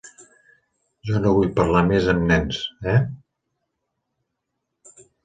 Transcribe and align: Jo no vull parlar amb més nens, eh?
Jo 1.09 1.19
no 1.25 1.33
vull 1.35 1.51
parlar 1.59 1.83
amb 1.85 1.93
més 1.95 2.07
nens, 2.31 2.61
eh? 2.95 2.97